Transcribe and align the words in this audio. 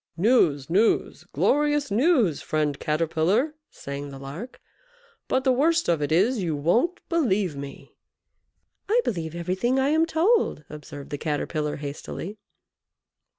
"News, 0.17 0.67
news, 0.67 1.25
glorious 1.31 1.91
news, 1.91 2.41
friend 2.41 2.79
Caterpillar!" 2.79 3.53
sang 3.69 4.09
the 4.09 4.17
Lark; 4.17 4.59
"but 5.27 5.43
the 5.43 5.51
worst 5.51 5.87
of 5.87 6.01
it 6.01 6.11
is, 6.11 6.41
you 6.41 6.55
won't 6.55 6.99
believe 7.07 7.55
me!" 7.55 7.93
"I 8.89 8.99
believe 9.05 9.35
everything 9.35 9.77
I 9.79 9.89
am 9.89 10.07
told," 10.07 10.63
observed 10.71 11.11
the 11.11 11.19
Caterpillar, 11.19 11.75
hastily. 11.75 12.39